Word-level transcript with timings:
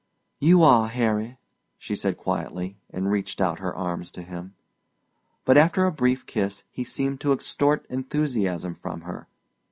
"You 0.39 0.63
are, 0.63 0.87
Harry," 0.87 1.37
she 1.77 1.95
said 1.95 2.17
quietly, 2.17 2.75
and 2.89 3.11
reached 3.11 3.39
out 3.39 3.59
her 3.59 3.71
arms 3.75 4.09
to 4.13 4.23
him. 4.23 4.55
But 5.45 5.59
after 5.59 5.85
a 5.85 5.91
brief 5.91 6.25
kiss 6.25 6.63
he 6.71 6.83
seemed 6.83 7.21
to 7.21 7.33
extort 7.33 7.85
enthusiasm 7.87 8.73
from 8.73 9.01
her. 9.01 9.27